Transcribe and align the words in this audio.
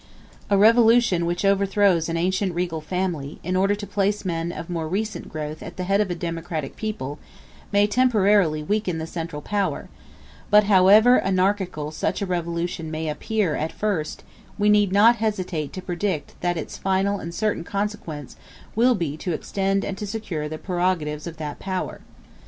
A 0.49 0.57
revolution 0.57 1.27
which 1.27 1.45
overthrows 1.45 2.09
an 2.09 2.17
ancient 2.17 2.55
regal 2.55 2.81
family, 2.81 3.37
in 3.43 3.55
order 3.55 3.75
to 3.75 3.85
place 3.85 4.25
men 4.25 4.51
of 4.51 4.67
more 4.67 4.87
recent 4.87 5.29
growth 5.29 5.61
at 5.61 5.77
the 5.77 5.83
head 5.83 6.01
of 6.01 6.09
a 6.09 6.15
democratic 6.15 6.75
people, 6.75 7.19
may 7.71 7.85
temporarily 7.85 8.63
weaken 8.63 8.97
the 8.97 9.05
central 9.05 9.43
power; 9.43 9.89
but 10.49 10.63
however 10.63 11.19
anarchical 11.23 11.91
such 11.91 12.19
a 12.19 12.25
revolution 12.25 12.89
may 12.89 13.07
appear 13.09 13.55
at 13.55 13.71
first, 13.71 14.23
we 14.57 14.69
need 14.69 14.91
not 14.91 15.17
hesitate 15.17 15.71
to 15.73 15.83
predict 15.83 16.33
that 16.41 16.57
its 16.57 16.79
final 16.79 17.19
and 17.19 17.35
certain 17.35 17.63
consequence 17.63 18.37
will 18.75 18.95
be 18.95 19.15
to 19.17 19.33
extend 19.33 19.85
and 19.85 19.99
to 19.99 20.07
secure 20.07 20.49
the 20.49 20.57
prerogatives 20.57 21.27
of 21.27 21.37
that 21.37 21.59
power. 21.59 22.01